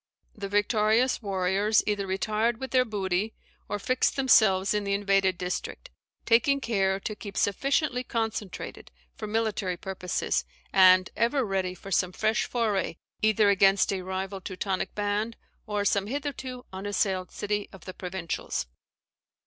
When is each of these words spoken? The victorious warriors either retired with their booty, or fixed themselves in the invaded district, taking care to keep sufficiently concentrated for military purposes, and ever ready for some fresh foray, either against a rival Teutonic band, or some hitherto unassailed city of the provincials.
The 0.33 0.49
victorious 0.49 1.21
warriors 1.21 1.83
either 1.85 2.07
retired 2.07 2.59
with 2.59 2.71
their 2.71 2.85
booty, 2.85 3.35
or 3.69 3.77
fixed 3.77 4.15
themselves 4.15 4.73
in 4.73 4.83
the 4.83 4.95
invaded 4.95 5.37
district, 5.37 5.91
taking 6.25 6.59
care 6.59 6.99
to 7.01 7.15
keep 7.15 7.37
sufficiently 7.37 8.03
concentrated 8.03 8.89
for 9.13 9.27
military 9.27 9.77
purposes, 9.77 10.43
and 10.73 11.11
ever 11.15 11.45
ready 11.45 11.75
for 11.75 11.91
some 11.91 12.13
fresh 12.13 12.45
foray, 12.45 12.97
either 13.21 13.51
against 13.51 13.93
a 13.93 14.01
rival 14.01 14.41
Teutonic 14.41 14.95
band, 14.95 15.37
or 15.67 15.85
some 15.85 16.07
hitherto 16.07 16.65
unassailed 16.73 17.29
city 17.29 17.69
of 17.71 17.85
the 17.85 17.93
provincials. 17.93 18.65